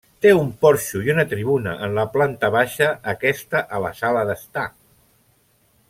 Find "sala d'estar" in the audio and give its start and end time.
4.03-4.69